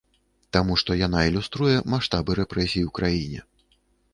Таму 0.55 0.77
што 0.81 0.95
яна 1.01 1.19
ілюструе 1.31 1.75
маштабы 1.95 2.39
рэпрэсій 2.41 2.83
у 2.89 2.91
краіне. 2.97 3.39